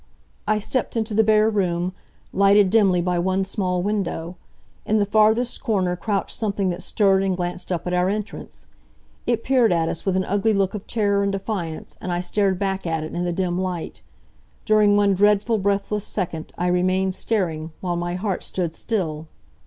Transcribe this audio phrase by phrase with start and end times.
[0.47, 1.93] I stepped into the bare room,
[2.33, 4.35] lighted dimly by one small window.
[4.83, 8.65] In the farthest corner crouched something that stirred and glanced up at our entrance.
[9.27, 12.57] It peered at us with an ugly look of terror and defiance, and I stared
[12.57, 14.01] back at it, in the dim light.
[14.65, 19.27] During one dreadful, breathless second I remained staring, while my heart stood still.